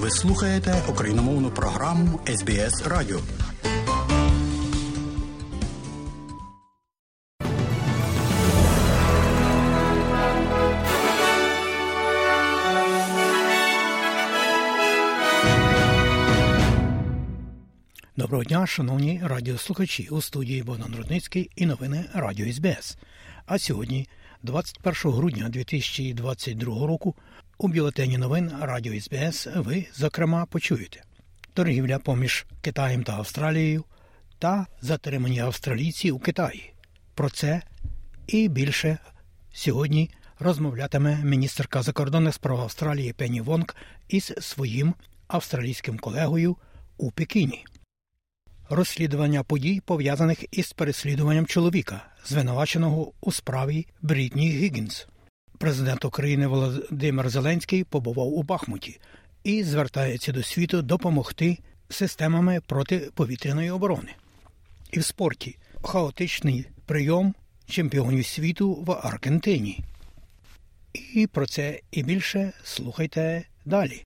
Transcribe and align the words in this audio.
Ви 0.00 0.10
слухаєте 0.10 0.82
україномовну 0.88 1.50
програму 1.50 2.20
СБС 2.26 2.86
Радіо. 2.86 3.20
Доброго 18.16 18.44
дня, 18.44 18.66
шановні 18.66 19.20
радіослухачі 19.24 20.08
у 20.10 20.20
студії 20.20 20.62
Богдан 20.62 20.94
Рудницький 20.96 21.50
і 21.56 21.66
новини 21.66 22.04
Радіо 22.14 22.52
СБС. 22.52 22.98
А 23.46 23.58
сьогодні, 23.58 24.08
21 24.42 25.12
грудня 25.12 25.48
2022 25.48 26.86
року, 26.86 27.14
у 27.60 27.68
бюлетені 27.68 28.18
новин 28.18 28.52
Радіо 28.60 29.00
СБС 29.00 29.48
ви, 29.56 29.86
зокрема, 29.94 30.46
почуєте 30.46 31.02
торгівля 31.54 31.98
поміж 31.98 32.46
Китаєм 32.60 33.04
та 33.04 33.12
Австралією 33.12 33.84
та 34.38 34.66
затримані 34.80 35.40
австралійці 35.40 36.10
у 36.10 36.18
Китаї. 36.18 36.72
Про 37.14 37.30
це 37.30 37.62
і 38.26 38.48
більше 38.48 38.98
сьогодні 39.52 40.10
розмовлятиме 40.38 41.24
міністерка 41.24 41.82
закордонних 41.82 42.34
справ 42.34 42.60
Австралії 42.60 43.12
Пенні 43.12 43.40
Вонг 43.40 43.76
із 44.08 44.32
своїм 44.40 44.94
австралійським 45.28 45.98
колегою 45.98 46.56
у 46.96 47.10
Пекіні. 47.10 47.64
Розслідування 48.68 49.42
подій 49.42 49.82
пов'язаних 49.86 50.44
із 50.50 50.72
переслідуванням 50.72 51.46
чоловіка, 51.46 52.04
звинуваченого 52.26 53.12
у 53.20 53.32
справі 53.32 53.86
Брітні 54.02 54.50
Гіггінс. 54.50 55.06
Президент 55.60 56.04
України 56.04 56.46
Володимир 56.46 57.30
Зеленський 57.30 57.84
побував 57.84 58.26
у 58.26 58.42
Бахмуті 58.42 59.00
і 59.44 59.64
звертається 59.64 60.32
до 60.32 60.42
світу 60.42 60.82
допомогти 60.82 61.58
системами 61.88 62.60
протиповітряної 62.66 63.70
оборони. 63.70 64.14
І 64.92 64.98
в 64.98 65.04
спорті 65.04 65.58
хаотичний 65.82 66.66
прийом 66.86 67.34
чемпіонів 67.66 68.26
світу 68.26 68.74
в 68.74 68.92
Аргентині. 68.92 69.80
І 71.14 71.26
про 71.26 71.46
це 71.46 71.80
і 71.90 72.02
більше 72.02 72.52
слухайте 72.64 73.42
далі. 73.64 74.04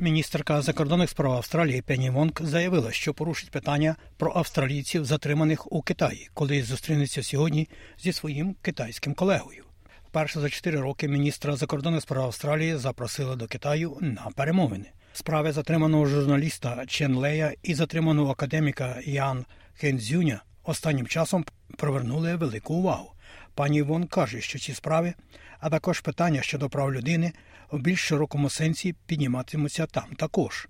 Міністерка 0.00 0.62
закордонних 0.62 1.10
справ 1.10 1.32
Австралії 1.32 1.82
Пенні 1.82 2.10
Вонг 2.10 2.32
заявила, 2.40 2.92
що 2.92 3.14
порушить 3.14 3.50
питання 3.50 3.96
про 4.16 4.32
австралійців, 4.36 5.04
затриманих 5.04 5.72
у 5.72 5.82
Китаї, 5.82 6.28
коли 6.34 6.62
зустрінеться 6.62 7.22
сьогодні 7.22 7.68
зі 7.98 8.12
своїм 8.12 8.56
китайським 8.62 9.14
колегою. 9.14 9.64
Вперше 10.08 10.40
за 10.40 10.48
чотири 10.48 10.80
роки 10.80 11.08
міністра 11.08 11.56
закордонних 11.56 12.02
справ 12.02 12.24
Австралії 12.24 12.76
запросила 12.76 13.36
до 13.36 13.46
Китаю 13.46 13.98
на 14.00 14.28
перемовини. 14.36 14.86
Справи 15.12 15.52
затриманого 15.52 16.06
журналіста 16.06 16.84
Чен 16.86 17.14
Лея 17.14 17.52
і 17.62 17.74
затриманого 17.74 18.32
академіка 18.32 19.00
Ян 19.04 19.44
Хензюня 19.74 20.42
останнім 20.64 21.06
часом 21.06 21.44
привернули 21.76 22.36
велику 22.36 22.74
увагу. 22.74 23.12
Пані 23.54 23.82
Вон 23.82 24.06
каже, 24.06 24.40
що 24.40 24.58
ці 24.58 24.74
справи, 24.74 25.14
а 25.58 25.70
також 25.70 26.00
питання 26.00 26.42
щодо 26.42 26.68
прав 26.68 26.92
людини 26.92 27.32
в 27.72 27.78
більш 27.78 28.00
широкому 28.00 28.50
сенсі 28.50 28.94
підніматимуться 29.06 29.86
там 29.86 30.04
також. 30.16 30.68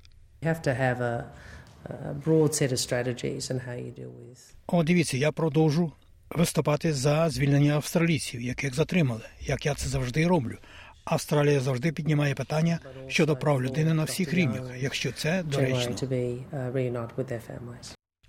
О, 4.66 4.82
дивіться, 4.82 5.16
я 5.16 5.32
продовжу 5.32 5.92
виступати 6.30 6.92
за 6.92 7.30
звільнення 7.30 7.74
австралійців, 7.74 8.40
яких 8.42 8.74
затримали, 8.74 9.22
як 9.40 9.66
я 9.66 9.74
це 9.74 9.88
завжди 9.88 10.26
роблю. 10.26 10.58
Австралія 11.04 11.60
завжди 11.60 11.92
піднімає 11.92 12.34
питання 12.34 12.78
щодо 13.08 13.36
прав 13.36 13.62
людини 13.62 13.94
на 13.94 14.04
всіх 14.04 14.34
рівнях, 14.34 14.62
якщо 14.78 15.12
це 15.12 15.42
доречно. 15.42 15.94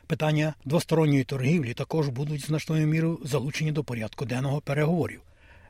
Питання 0.07 0.53
двосторонньої 0.65 1.23
торгівлі 1.23 1.73
також 1.73 2.09
будуть 2.09 2.45
значною 2.45 2.87
мірою 2.87 3.19
залучені 3.25 3.71
до 3.71 3.83
порядку 3.83 4.25
денного 4.25 4.61
переговорів. 4.61 5.21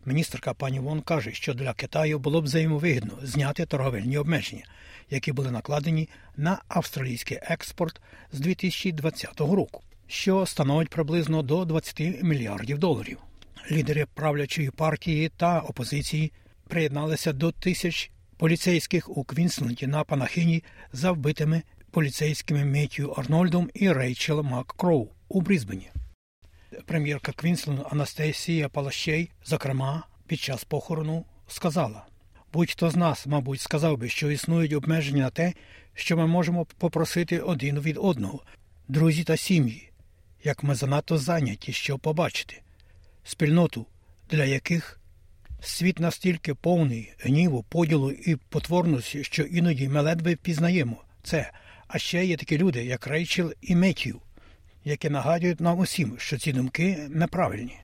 Міністерка 0.05 0.53
пані 0.53 0.79
Вон 0.79 1.01
каже, 1.01 1.31
що 1.33 1.53
для 1.53 1.73
Китаю 1.73 2.19
було 2.19 2.41
б 2.41 2.43
взаємовигідно 2.43 3.13
зняти 3.23 3.65
торговельні 3.65 4.17
обмеження, 4.17 4.63
які 5.09 5.31
були 5.31 5.51
накладені 5.51 6.09
на 6.37 6.61
австралійський 6.67 7.39
експорт 7.41 8.01
з 8.31 8.39
2020 8.39 9.39
року, 9.39 9.83
що 10.07 10.45
становить 10.45 10.89
приблизно 10.89 11.41
до 11.41 11.65
20 11.65 12.23
мільярдів 12.23 12.77
доларів. 12.77 13.17
Лідери 13.71 14.05
правлячої 14.13 14.69
партії 14.69 15.31
та 15.37 15.59
опозиції 15.59 16.31
приєдналися 16.67 17.33
до 17.33 17.51
тисяч 17.51 18.11
поліцейських 18.37 19.17
у 19.17 19.23
Квінсленді 19.23 19.87
на 19.87 20.03
панахиді 20.03 20.63
за 20.93 21.11
вбитими 21.11 21.61
поліцейськими 21.91 22.65
Меттью 22.65 23.09
Арнольдом 23.09 23.69
і 23.73 23.91
Рейчел 23.91 24.41
Маккроу 24.41 25.09
у 25.29 25.41
Брізбені. 25.41 25.89
Прем'єрка 26.85 27.31
Квінсленду 27.31 27.87
Анастасія 27.91 28.69
Палащей, 28.69 29.31
зокрема, 29.45 30.03
під 30.27 30.39
час 30.39 30.63
похорону 30.63 31.25
сказала: 31.47 32.05
будь-хто 32.53 32.89
з 32.89 32.95
нас, 32.95 33.27
мабуть, 33.27 33.61
сказав 33.61 33.97
би, 33.97 34.09
що 34.09 34.31
існують 34.31 34.73
обмеження 34.73 35.23
на 35.23 35.29
те, 35.29 35.53
що 35.93 36.17
ми 36.17 36.27
можемо 36.27 36.65
попросити 36.65 37.39
один 37.39 37.79
від 37.79 37.97
одного, 37.97 38.43
друзі 38.87 39.23
та 39.23 39.37
сім'ї, 39.37 39.89
як 40.43 40.63
ми 40.63 40.75
занадто 40.75 41.17
зайняті, 41.17 41.73
щоб 41.73 41.99
побачити, 41.99 42.61
спільноту, 43.23 43.85
для 44.29 44.45
яких 44.45 44.99
світ 45.61 45.99
настільки 45.99 46.53
повний 46.53 47.13
гніву, 47.19 47.63
поділу 47.63 48.11
і 48.11 48.35
потворності, 48.35 49.23
що 49.23 49.43
іноді 49.43 49.89
ми 49.89 50.01
ледве 50.01 50.33
впізнаємо 50.33 51.03
це. 51.23 51.51
А 51.87 51.97
ще 51.97 52.25
є 52.25 52.37
такі 52.37 52.57
люди, 52.57 52.85
як 52.85 53.07
Рейчел 53.07 53.53
і 53.61 53.75
Меттью, 53.75 54.21
які 54.83 55.09
нагадують 55.09 55.61
нам 55.61 55.79
усім, 55.79 56.15
що 56.17 56.37
ці 56.37 56.53
думки 56.53 57.07
неправильні. 57.09 57.77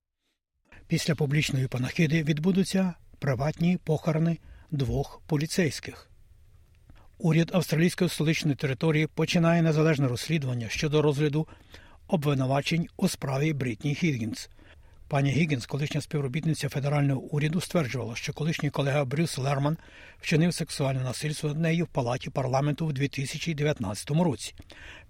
Після 0.87 1.15
публічної 1.15 1.67
панахиди 1.67 2.23
відбудуться 2.23 2.93
приватні 3.19 3.77
похорони 3.83 4.37
двох 4.71 5.21
поліцейських. 5.27 6.09
Уряд 7.17 7.51
австралійської 7.53 8.09
столичної 8.09 8.55
території 8.55 9.07
починає 9.07 9.61
незалежне 9.61 10.07
розслідування 10.07 10.69
щодо 10.69 11.01
розгляду 11.01 11.47
обвинувачень 12.07 12.87
у 12.97 13.07
справі 13.07 13.53
Брітні 13.53 13.93
Гіггінс. 14.03 14.49
Пані 15.07 15.31
Гіггінс, 15.31 15.65
колишня 15.65 16.01
співробітниця 16.01 16.69
федерального 16.69 17.21
уряду, 17.21 17.61
стверджувала, 17.61 18.15
що 18.15 18.33
колишній 18.33 18.69
колега 18.69 19.05
Брюс 19.05 19.37
Лерман 19.37 19.77
вчинив 20.21 20.53
сексуальне 20.53 21.03
насильство 21.03 21.49
над 21.49 21.59
нею 21.59 21.85
в 21.85 21.87
палаті 21.87 22.29
парламенту 22.29 22.85
в 22.85 22.93
2019 22.93 24.09
році. 24.09 24.53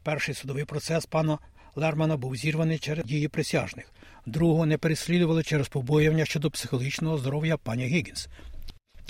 Перший 0.03 0.35
судовий 0.35 0.65
процес 0.65 1.05
пана 1.05 1.37
Лермана 1.77 2.17
був 2.17 2.35
зірваний 2.35 2.79
через 2.79 3.05
дії 3.05 3.27
присяжних. 3.27 3.91
Другого 4.25 4.65
не 4.65 4.77
переслідували 4.77 5.43
через 5.43 5.67
побоювання 5.67 6.25
щодо 6.25 6.51
психологічного 6.51 7.17
здоров'я 7.17 7.57
пані 7.57 7.85
Гіггінс. 7.85 8.27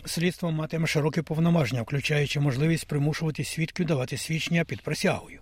Слідство 0.06 0.52
матиме 0.52 0.88
широке 0.88 1.22
повноваження, 1.22 1.82
включаючи 1.82 2.40
можливість 2.40 2.88
примушувати 2.88 3.44
свідків 3.44 3.86
давати 3.86 4.18
свідчення 4.18 4.66
під 4.66 4.82
присягою. 4.82 5.40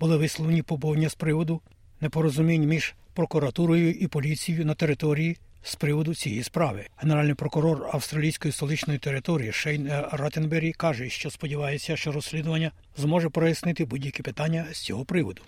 Були 0.00 0.16
висловлені 0.16 0.62
побоювання 0.62 1.08
з 1.08 1.14
приводу 1.14 1.60
непорозумінь 2.00 2.66
між 2.66 2.94
прокуратурою 3.14 3.90
і 3.90 4.06
поліцією 4.06 4.66
на 4.66 4.74
території 4.74 5.36
з 5.62 5.74
приводу 5.74 6.14
цієї 6.14 6.42
справи. 6.42 6.86
Генеральний 6.96 7.34
прокурор 7.34 7.90
австралійської 7.92 8.52
столичної 8.52 8.98
території 8.98 9.52
Шейн 9.52 9.90
Раттенбері 10.12 10.72
каже, 10.72 11.08
що 11.08 11.30
сподівається, 11.30 11.96
що 11.96 12.12
розслідування 12.12 12.72
зможе 12.96 13.28
прояснити 13.28 13.84
будь-які 13.84 14.22
питання 14.22 14.66
з 14.72 14.78
цього 14.80 15.04
приводу. 15.04 15.42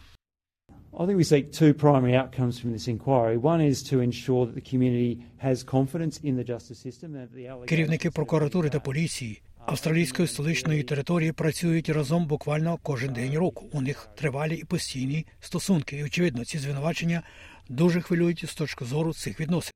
I 0.94 1.06
think 1.06 1.16
we 1.16 1.24
seek 1.24 1.52
two 1.52 1.74
primary 1.74 2.16
outcomes 2.16 2.58
from 2.58 2.72
this 2.72 2.88
inquiry. 2.88 3.36
One 3.36 3.60
is 3.60 3.82
to 3.84 4.00
ensure 4.00 4.46
that 4.46 4.54
the 4.54 4.60
community 4.60 5.22
has 5.36 5.62
confidence 5.62 6.18
in 6.18 6.36
the 6.36 6.44
justice 6.44 6.78
system. 6.78 7.12
That 7.12 7.28
the 7.32 7.66
Керівники 7.66 8.10
прокуратури 8.10 8.70
та 8.70 8.80
поліції 8.80 9.42
австралійської 9.66 10.28
столичної 10.28 10.82
території 10.82 11.32
працюють 11.32 11.88
разом 11.88 12.26
буквально 12.26 12.78
кожен 12.82 13.12
день 13.12 13.38
року. 13.38 13.66
У 13.72 13.80
них 13.80 14.08
тривалі 14.14 14.56
і 14.56 14.64
постійні 14.64 15.26
стосунки. 15.40 15.96
І 15.96 16.04
очевидно, 16.04 16.44
ці 16.44 16.58
звинувачення 16.58 17.22
дуже 17.68 18.00
хвилюють 18.00 18.44
з 18.48 18.54
точки 18.54 18.84
зору 18.84 19.14
цих 19.14 19.40
відносин. 19.40 19.72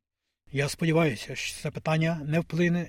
Я 0.52 0.69
сподіваюся, 0.69 1.34
що 1.34 1.62
це 1.62 1.70
питання 1.70 2.20
не 2.26 2.40
вплине 2.40 2.87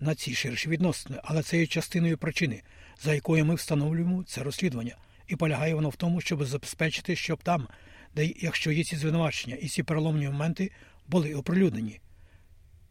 на 0.00 0.14
ці 0.14 0.34
ширші 0.34 0.68
відносини, 0.68 1.20
але 1.24 1.42
це 1.42 1.58
є 1.58 1.66
частиною 1.66 2.18
причини, 2.18 2.62
за 3.00 3.14
якою 3.14 3.44
ми 3.44 3.54
встановлюємо 3.54 4.24
це 4.26 4.42
розслідування, 4.42 4.96
і 5.28 5.36
полягає 5.36 5.74
воно 5.74 5.88
в 5.88 5.96
тому, 5.96 6.20
щоб 6.20 6.44
забезпечити, 6.44 7.16
щоб 7.16 7.42
там, 7.42 7.68
де 8.16 8.32
якщо 8.36 8.72
є 8.72 8.84
ці 8.84 8.96
звинувачення 8.96 9.56
і 9.56 9.68
ці 9.68 9.82
переломні 9.82 10.26
моменти 10.26 10.70
були 11.08 11.34
оприлюднені, 11.34 12.00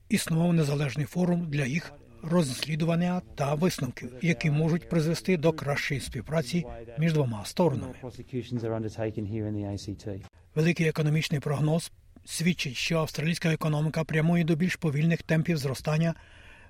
існував 0.10 0.54
незалежний 0.54 1.06
форум 1.06 1.50
для 1.50 1.66
їх 1.66 1.94
розслідування 2.22 3.22
та 3.36 3.54
висновків, 3.54 4.14
які 4.22 4.52
можуть 4.52 4.90
призвести 4.90 5.38
до 5.38 5.54
кращої 5.54 6.02
співпраці 6.02 6.66
між 6.98 7.14
двома 7.14 7.46
сторонами. 7.46 7.94
Великий 10.56 10.88
економічний 10.88 11.40
прогноз 11.40 11.92
свідчить, 12.26 12.76
що 12.76 12.98
австралійська 12.98 13.54
економіка 13.54 14.04
прямує 14.04 14.44
до 14.44 14.56
більш 14.56 14.76
повільних 14.76 15.24
темпів 15.24 15.58
зростання 15.58 16.14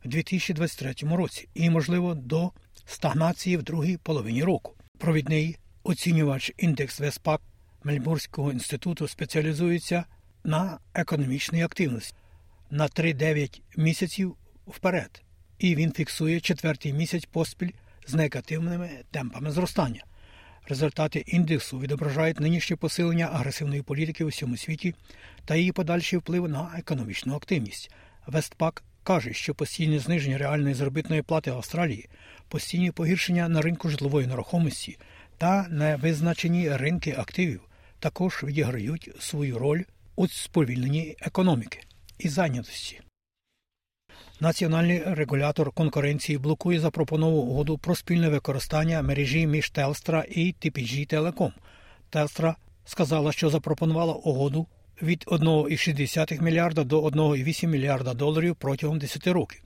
в 0.05 0.07
2023 0.07 0.93
році 1.15 1.47
і, 1.53 1.69
можливо, 1.69 2.15
до 2.15 2.51
стагнації 2.85 3.57
в 3.57 3.63
другій 3.63 3.97
половині 3.97 4.43
року. 4.43 4.73
Провідний 4.97 5.57
оцінювач 5.83 6.53
індекс 6.57 6.99
Веспак 6.99 7.41
Мельбурзького 7.83 8.51
інституту 8.51 9.07
спеціалізується 9.07 10.05
на 10.43 10.79
економічній 10.93 11.63
активності 11.63 12.15
на 12.71 12.87
3-9 12.87 13.61
місяців 13.77 14.35
вперед, 14.67 15.23
і 15.59 15.75
він 15.75 15.91
фіксує 15.91 16.39
четвертий 16.39 16.93
місяць 16.93 17.25
поспіль 17.25 17.71
з 18.07 18.13
негативними 18.13 18.89
темпами 19.11 19.51
зростання. 19.51 20.03
Результати 20.67 21.19
індексу 21.19 21.79
відображають 21.79 22.39
нинішнє 22.39 22.75
посилення 22.75 23.25
агресивної 23.25 23.81
політики 23.81 24.23
у 24.23 24.27
всьому 24.27 24.57
світі 24.57 24.95
та 25.45 25.55
її 25.55 25.71
подальший 25.71 26.19
вплив 26.19 26.49
на 26.49 26.71
економічну 26.77 27.35
активність. 27.35 27.91
Вестпак 28.27 28.83
каже, 29.07 29.33
що 29.33 29.55
постійне 29.55 29.99
зниження 29.99 30.37
реальної 30.37 30.75
заробітної 30.75 31.21
плати 31.21 31.51
Австралії, 31.51 32.09
постійні 32.47 32.91
погіршення 32.91 33.49
на 33.49 33.61
ринку 33.61 33.89
житлової 33.89 34.27
нерухомості 34.27 34.97
та 35.37 35.67
невизначені 35.69 36.69
ринки 36.69 37.15
активів 37.17 37.61
також 37.99 38.43
відіграють 38.43 39.09
свою 39.19 39.59
роль 39.59 39.83
у 40.15 40.27
сповільненні 40.27 41.15
економіки 41.19 41.79
і 42.19 42.29
зайнятості. 42.29 43.01
Національний 44.39 45.03
регулятор 45.05 45.71
конкуренції 45.71 46.37
блокує 46.37 46.79
запропоновану 46.79 47.37
угоду 47.37 47.77
про 47.77 47.95
спільне 47.95 48.29
використання 48.29 49.01
мережі 49.01 49.47
між 49.47 49.69
Телстра 49.69 50.25
і 50.29 50.55
TPG 50.61 51.13
Telecom. 51.13 51.51
Телстра 52.09 52.55
сказала, 52.85 53.31
що 53.31 53.49
запропонувала 53.49 54.13
угоду 54.13 54.67
від 55.01 55.23
1,6 55.27 56.41
мільярда 56.41 56.83
до 56.83 57.03
1,8 57.03 57.67
мільярда 57.67 58.13
доларів 58.13 58.55
протягом 58.55 58.99
10 58.99 59.27
років. 59.27 59.61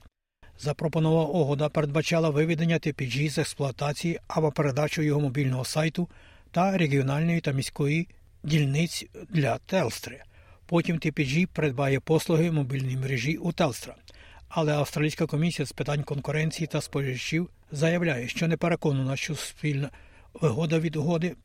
Запропонована 0.58 1.28
угода 1.28 1.68
передбачала 1.68 2.30
виведення 2.30 2.76
TPG 2.76 3.30
з 3.30 3.38
експлуатації 3.38 4.20
або 4.28 4.52
передачу 4.52 5.02
його 5.02 5.20
мобільного 5.20 5.64
сайту 5.64 6.08
та 6.50 6.78
регіональної 6.78 7.40
та 7.40 7.52
міської 7.52 8.08
дільниць 8.42 9.06
для 9.30 9.58
Телстри. 9.58 10.22
Потім 10.66 10.96
TPG 10.96 11.46
придбає 11.46 12.00
послуги 12.00 12.50
мобільної 12.50 12.96
мережі 12.96 13.36
у 13.36 13.52
Телстра. 13.52 13.94
Але 14.48 14.72
Австралійська 14.72 15.26
комісія 15.26 15.66
з 15.66 15.72
питань 15.72 16.02
конкуренції 16.02 16.66
та 16.66 16.80
споживачів 16.80 17.50
заявляє, 17.72 18.28
що 18.28 18.48
не 18.48 18.56
переконана, 18.56 19.16
що 19.16 19.34
спільна 19.34 19.90
вигода 20.34 20.78
від 20.78 20.96
угоди 20.96 21.36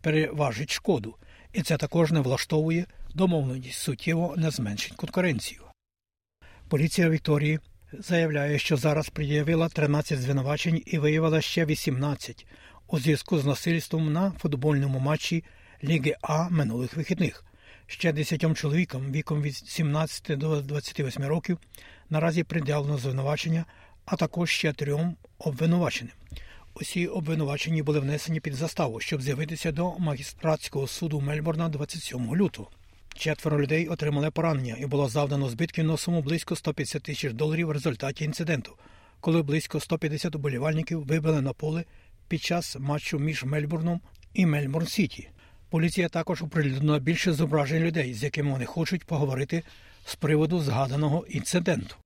переважить 0.00 0.70
шкоду, 0.70 1.14
і 1.52 1.62
це 1.62 1.76
також 1.76 2.12
не 2.12 2.20
влаштовує 2.20 2.86
домовленість 3.14 3.78
суттєво 3.78 4.34
не 4.36 4.50
зменшить 4.50 4.92
конкуренцію. 4.92 5.60
Поліція 6.68 7.10
Вікторії 7.10 7.58
заявляє, 7.92 8.58
що 8.58 8.76
зараз 8.76 9.08
пред'явила 9.08 9.68
13 9.68 10.20
звинувачень 10.20 10.82
і 10.86 10.98
виявила 10.98 11.40
ще 11.40 11.64
18 11.64 12.46
у 12.86 12.98
зв'язку 12.98 13.38
з 13.38 13.44
насильством 13.44 14.12
на 14.12 14.30
футбольному 14.30 14.98
матчі 14.98 15.44
Ліги 15.84 16.16
А 16.22 16.48
минулих 16.48 16.96
вихідних. 16.96 17.44
Ще 17.86 18.12
10 18.12 18.56
чоловікам 18.56 19.12
віком 19.12 19.42
від 19.42 19.56
17 19.56 20.38
до 20.38 20.60
28 20.60 21.24
років 21.24 21.58
наразі 22.10 22.44
пред'явлено 22.44 22.98
звинувачення, 22.98 23.64
а 24.04 24.16
також 24.16 24.50
ще 24.50 24.72
трьом 24.72 25.16
обвинуваченим. 25.38 26.14
Усі 26.74 27.06
обвинувачені 27.06 27.82
були 27.82 28.00
внесені 28.00 28.40
під 28.40 28.54
заставу, 28.54 29.00
щоб 29.00 29.22
з'явитися 29.22 29.72
до 29.72 29.98
магістратського 29.98 30.86
суду 30.86 31.20
Мельбурна 31.20 31.68
27 31.68 32.36
лютого. 32.36 32.70
Четверо 33.14 33.60
людей 33.60 33.88
отримали 33.88 34.30
поранення 34.30 34.76
і 34.80 34.86
було 34.86 35.08
завдано 35.08 35.48
збитків 35.48 35.84
на 35.84 35.96
суму 35.96 36.22
близько 36.22 36.56
150 36.56 37.02
тисяч 37.02 37.32
доларів 37.32 37.66
в 37.66 37.70
результаті 37.70 38.24
інциденту, 38.24 38.72
коли 39.20 39.42
близько 39.42 39.80
150 39.80 40.34
уболівальників 40.34 41.04
вибили 41.06 41.40
на 41.40 41.52
поле 41.52 41.84
під 42.28 42.42
час 42.42 42.76
матчу 42.80 43.18
між 43.18 43.44
Мельбурном 43.44 44.00
і 44.34 44.46
Мельбурн 44.46 44.86
Сіті. 44.86 45.28
Поліція 45.70 46.08
також 46.08 46.42
оприлюднила 46.42 46.98
більше 46.98 47.32
зображень 47.32 47.82
людей, 47.82 48.14
з 48.14 48.22
якими 48.22 48.52
вони 48.52 48.64
хочуть 48.64 49.04
поговорити 49.04 49.62
з 50.06 50.14
приводу 50.14 50.60
згаданого 50.60 51.26
інциденту. 51.28 51.96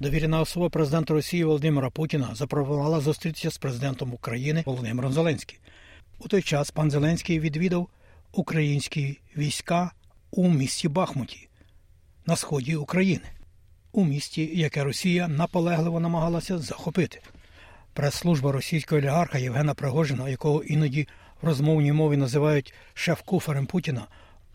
Довірена 0.00 0.40
особа 0.40 0.68
президента 0.68 1.14
Росії 1.14 1.44
Володимира 1.44 1.90
Путіна 1.90 2.30
запропонувала 2.34 3.00
зустрітися 3.00 3.50
з 3.50 3.58
президентом 3.58 4.12
України 4.12 4.62
Володимиром 4.66 5.12
Зеленським. 5.12 5.58
У 6.18 6.28
той 6.28 6.42
час 6.42 6.70
пан 6.70 6.90
Зеленський 6.90 7.40
відвідав 7.40 7.88
українські 8.32 9.18
війська 9.36 9.92
у 10.30 10.48
місті 10.48 10.88
Бахмуті 10.88 11.48
на 12.26 12.36
сході 12.36 12.76
України, 12.76 13.24
у 13.92 14.04
місті, 14.04 14.50
яке 14.54 14.84
Росія 14.84 15.28
наполегливо 15.28 16.00
намагалася 16.00 16.58
захопити. 16.58 17.20
Прес-служба 17.92 18.52
російського 18.52 18.98
олігарха 18.98 19.38
Євгена 19.38 19.74
Пригожина, 19.74 20.28
якого 20.28 20.62
іноді 20.62 21.08
в 21.42 21.46
розмовній 21.46 21.92
мові 21.92 22.16
називають 22.16 22.74
шеф-куфером 22.94 23.66
Путіна, 23.66 24.06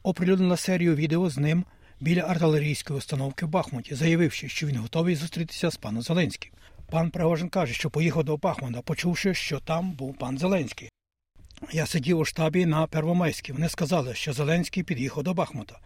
оприлюднила 0.03 0.57
серію 0.57 0.95
відео 0.95 1.29
з 1.29 1.37
ним 1.37 1.65
біля 2.03 2.21
артилерійської 2.21 2.99
установки 2.99 3.45
в 3.45 3.49
Бахмуті, 3.49 3.95
заявивши, 3.95 4.49
що 4.49 4.67
він 4.67 4.77
готовий 4.77 5.15
зустрітися 5.15 5.71
з 5.71 5.75
паном 5.75 6.01
Зеленським. 6.01 6.51
Пан 6.91 7.09
Пригожин 7.09 7.49
каже, 7.49 7.73
що 7.73 7.89
поїхав 7.89 8.23
до 8.23 8.37
Бахмута, 8.37 8.81
почувши, 8.81 9.33
що 9.33 9.59
там 9.59 9.91
був 9.91 10.17
пан 10.17 10.37
Зеленський. 10.37 10.89
Я 11.71 11.85
сидів 11.85 12.19
у 12.19 12.25
штабі 12.25 12.65
на 12.65 12.87
Первомайській. 12.87 13.53
Вони 13.53 13.69
сказали, 13.69 14.13
що 14.13 14.33
Зеленський 14.33 14.83
під'їхав 14.83 15.23
до 15.23 15.33
Бахмута. 15.33 15.79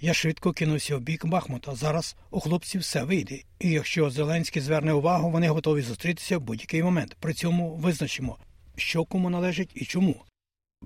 Я 0.00 0.14
швидко 0.14 0.52
кинувся 0.52 0.96
в 0.96 1.00
бік 1.00 1.26
Бахмута. 1.26 1.74
Зараз 1.74 2.16
у 2.30 2.40
хлопців 2.40 2.80
все 2.80 3.02
вийде. 3.02 3.38
І 3.60 3.70
якщо 3.70 4.10
Зеленський 4.10 4.62
зверне 4.62 4.92
увагу, 4.92 5.30
вони 5.30 5.48
готові 5.48 5.82
зустрітися 5.82 6.38
в 6.38 6.40
будь-який 6.40 6.82
момент. 6.82 7.16
При 7.20 7.34
цьому 7.34 7.74
визначимо, 7.74 8.38
що 8.76 9.04
кому 9.04 9.30
належить 9.30 9.70
і 9.74 9.84
чому. 9.84 10.14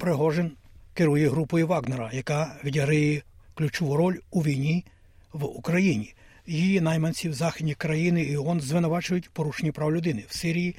Пригожин 0.01 0.53
керує 0.95 1.29
групою 1.29 1.67
Вагнера, 1.67 2.11
яка 2.13 2.57
відіграє 2.65 3.23
ключову 3.57 3.97
роль 3.97 4.17
у 4.31 4.41
війні 4.41 4.85
в 5.33 5.45
Україні. 5.45 6.15
Її 6.47 6.81
найманці 6.81 7.29
в 7.29 7.35
західні 7.35 7.75
країни 7.75 8.23
і 8.23 8.37
ООН 8.37 8.61
звинувачують 8.61 9.31
порушення 9.31 9.73
прав 9.73 9.93
людини 9.93 10.25
в 10.29 10.37
Сирії 10.37 10.77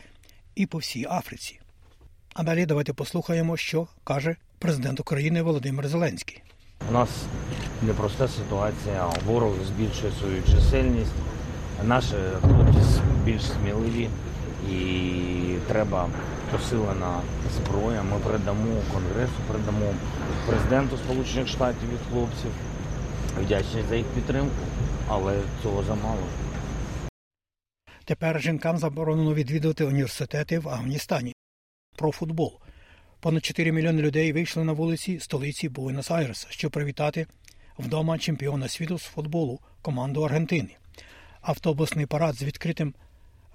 і 0.56 0.66
по 0.66 0.78
всій 0.78 1.06
Африці. 1.10 1.60
А 2.34 2.44
далі 2.44 2.66
давайте 2.66 2.94
послухаємо, 2.94 3.58
що 3.58 3.88
каже 4.04 4.36
президент 4.60 5.00
України 5.00 5.42
Володимир 5.42 5.88
Зеленський. 5.88 6.42
У 6.90 6.92
нас 6.92 7.10
непроста 7.82 8.28
ситуація. 8.28 9.10
Ворог 9.26 9.54
збільшує 9.66 10.12
свою 10.20 10.44
чисельність. 10.44 11.12
Наші 11.84 12.16
хлопці 12.42 13.02
більш 13.26 13.42
сміливі 13.42 14.10
і 14.72 14.82
треба 15.68 16.10
посилена 16.52 17.22
зброя. 17.56 18.04
Ми 18.04 18.20
передамо 18.20 18.82
Конгресу, 18.94 19.34
передамо 19.48 19.94
президенту 20.48 20.98
Сполучених 20.98 21.48
Штатів 21.48 21.90
від 21.94 22.00
хлопців. 22.12 22.52
Вдячні 23.40 23.84
за 23.90 23.96
їх 23.96 24.06
підтримку, 24.06 24.66
але 25.08 25.40
цього 25.64 25.84
замало. 25.84 26.24
Тепер 28.06 28.42
жінкам 28.42 28.78
заборонено 28.78 29.34
відвідувати 29.34 29.86
університети 29.86 30.60
в 30.60 30.70
Афганістані. 30.70 31.34
Про 31.96 32.12
футбол. 32.12 32.60
Понад 33.20 33.46
4 33.46 33.72
мільйони 33.72 34.02
людей 34.02 34.34
вийшли 34.34 34.64
на 34.64 34.74
вулиці 34.74 35.20
столиці 35.20 35.70
Буенос-Айреса, 35.70 36.48
щоб 36.50 36.72
привітати 36.72 37.28
вдома 37.80 38.18
чемпіона 38.18 38.68
світу 38.68 39.00
з 39.00 39.04
футболу 39.04 39.60
команду 39.82 40.22
Аргентини. 40.22 40.70
Автобусний 41.42 42.06
парад 42.06 42.36
з 42.36 42.44
відкритим 42.44 42.94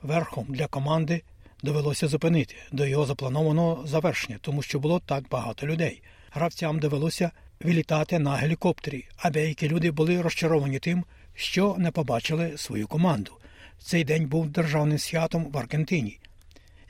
верхом 0.02 0.46
для 0.48 0.66
команди 0.66 1.22
довелося 1.62 2.08
зупинити 2.08 2.54
до 2.72 2.86
його 2.86 3.06
запланованого 3.06 3.86
завершення, 3.86 4.38
тому 4.40 4.62
що 4.62 4.78
було 4.78 5.00
так 5.00 5.28
багато 5.28 5.66
людей. 5.66 6.02
Гравцям 6.30 6.78
довелося 6.78 7.30
вилітати 7.60 8.18
на 8.18 8.36
гелікоптері, 8.36 9.08
а 9.16 9.30
деякі 9.30 9.68
люди 9.68 9.90
були 9.90 10.22
розчаровані 10.22 10.78
тим, 10.78 11.04
що 11.34 11.76
не 11.78 11.90
побачили 11.90 12.58
свою 12.58 12.86
команду. 12.88 13.32
Цей 13.78 14.04
день 14.04 14.26
був 14.26 14.48
державним 14.48 14.98
святом 14.98 15.50
в 15.52 15.58
Аргентині, 15.58 16.18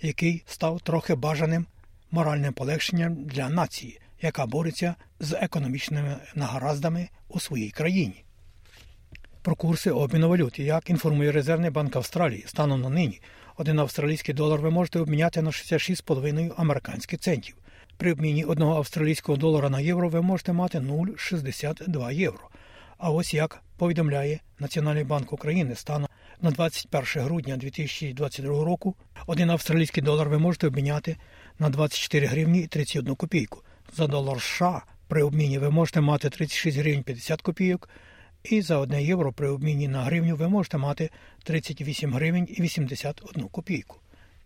який 0.03 0.43
став 0.47 0.81
трохи 0.81 1.15
бажаним 1.15 1.67
моральним 2.11 2.53
полегшенням 2.53 3.15
для 3.15 3.49
нації, 3.49 4.01
яка 4.23 4.47
бореться 4.47 4.95
з 5.21 5.37
економічними 5.41 6.17
нагараздами 6.35 7.09
у 7.29 7.41
своїй 7.41 7.71
країні. 7.71 8.25
Про 9.43 9.55
курси 9.55 9.91
обміну 9.91 10.29
валют, 10.29 10.59
як 10.59 10.91
інформує 10.91 11.33
Резервний 11.33 11.71
банк 11.71 11.97
Австралії, 11.97 12.45
станом 12.47 12.81
на 12.81 12.89
нині 12.89 13.21
один 13.57 13.79
австралійський 13.79 14.35
долар 14.35 14.61
ви 14.61 14.71
можете 14.71 14.99
обміняти 14.99 15.43
на 15.43 15.51
66,5 15.51 16.53
американських 16.57 17.21
центів. 17.21 17.57
При 17.97 18.13
обміні 18.13 18.45
одного 18.45 18.77
австралійського 18.77 19.39
долара 19.39 19.71
на 19.71 19.81
євро 19.81 20.09
ви 20.09 20.23
можете 20.23 20.53
мати 20.53 20.79
0,62 20.79 22.13
євро. 22.13 22.49
А 22.99 23.11
ось 23.11 23.35
як 23.35 23.63
повідомляє 23.77 24.41
Національний 24.59 25.05
банк 25.05 25.33
України 25.33 25.75
станом 25.75 26.09
на 26.41 26.51
21 26.51 27.23
грудня 27.25 27.57
2022 27.57 28.65
року, 28.65 28.95
один 29.27 29.51
австралійський 29.51 30.03
долар 30.03 30.29
ви 30.29 30.39
можете 30.39 30.67
обміняти 30.67 31.17
на 31.59 31.69
24 31.69 32.27
гривні 32.27 32.67
31 32.67 33.15
копійку. 33.15 33.63
За 33.97 34.07
долар 34.07 34.41
США 34.41 34.83
при 35.09 35.23
обміні 35.23 35.59
ви 35.59 35.71
можете 35.71 36.01
мати 36.01 36.31
36 36.31 36.79
гривень 36.79 37.03
50 37.03 37.43
копійок, 37.43 37.89
і 38.45 38.63
за 38.63 38.79
1 38.79 39.01
євро 39.01 39.33
при 39.33 39.49
обміні 39.49 39.89
на 39.89 40.03
гривню 40.03 40.37
ви 40.37 40.49
можете 40.49 40.79
мати 40.79 41.11
38 41.45 42.15
гривень 42.15 42.49
і 42.51 42.63
81 42.63 43.49
копійку. 43.49 43.97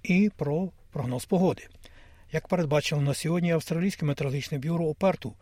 І 0.03 0.31
про 0.37 0.69
прогноз 0.93 1.25
погоди. 1.25 1.63
Як 2.33 2.49
передбачено 2.49 3.03
на 3.03 3.15
сьогодні, 3.15 3.53
Австралійське 3.53 4.07
метеорологічне 4.07 4.59
бюро 4.59 4.87
Оперту 4.87 5.35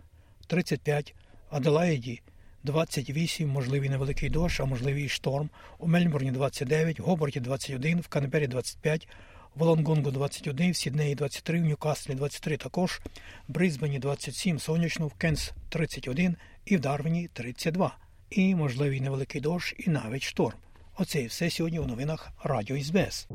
35, 0.47 1.15
Аделаїді 1.51 2.21
28, 2.65 3.49
можливий 3.49 3.89
невеликий 3.89 4.31
дощ, 4.31 4.61
а 4.61 4.65
можливий 4.65 5.09
шторм, 5.09 5.51
у 5.79 5.89
Мельбурні 5.89 6.31
29, 6.31 7.01
Гоборті 7.01 7.41
21, 7.41 8.01
в 8.01 8.09
Канбері 8.09 8.47
25, 8.47 9.09
в 9.55 9.63
Лонгонгу 9.63 10.11
21, 10.11 10.73
в 10.73 10.77
Сіднеї 10.77 11.15
23, 11.15 11.61
в 11.61 11.65
Ньюкаслі 11.65 12.15
23 12.15 12.57
також, 12.57 13.01
в 13.49 13.53
Брисбені 13.53 13.99
27, 13.99 14.59
сонячно, 14.59 15.07
в 15.07 15.15
Кенс 15.15 15.53
31 15.69 16.37
і 16.65 16.77
в 16.77 16.81
Дарвіні 16.81 17.29
32. 17.33 17.97
І 18.37 18.55
можливий 18.55 19.01
невеликий 19.01 19.41
дощ 19.41 19.75
і 19.79 19.91
навіть 19.91 20.23
шторм. 20.23 20.57
Оце 20.99 21.23
і 21.23 21.27
все 21.27 21.51
сьогодні 21.51 21.79
у 21.79 21.87
новинах 21.87 22.33
Радіо 22.45 22.79
СБС. 22.79 23.29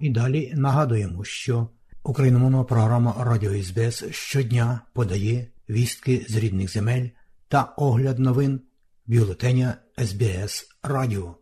І 0.00 0.10
далі 0.10 0.52
нагадуємо, 0.56 1.24
що 1.24 1.68
україномовна 2.02 2.64
програма 2.64 3.14
Радіо 3.18 3.62
СБС 3.62 4.04
щодня 4.10 4.80
подає 4.92 5.46
вістки 5.70 6.26
з 6.28 6.36
рідних 6.36 6.72
земель 6.72 7.08
та 7.48 7.62
огляд 7.62 8.18
новин 8.18 8.60
бюлетеня 9.06 9.76
СБС 9.98 10.66
Радіо. 10.82 11.41